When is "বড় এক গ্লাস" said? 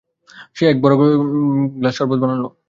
0.83-1.93